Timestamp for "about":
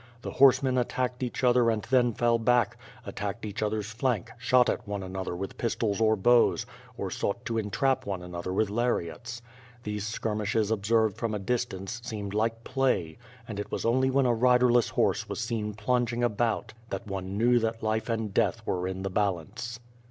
16.23-16.73